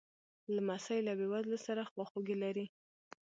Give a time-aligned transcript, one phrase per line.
[0.55, 2.65] لمسی له بېوزلو سره خواخوږي لري.